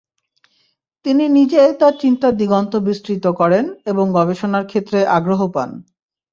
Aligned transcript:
তিনি 1.05 1.23
নিজে 1.29 1.61
তাঁর 1.79 1.93
চিন্তার 1.99 2.33
দিগন্ত 2.37 2.73
বিস্তৃত 2.87 3.25
করেন 3.39 3.65
এবং 3.85 4.05
গবেষণার 4.17 4.65
ক্ষেত্রে 4.67 4.99
আগ্রহ 5.17 5.41
পান। 5.47 5.69